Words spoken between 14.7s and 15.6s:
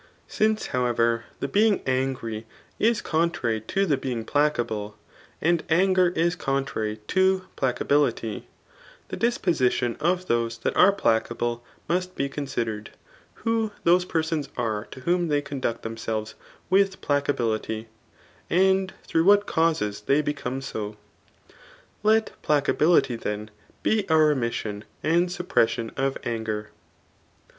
to whom they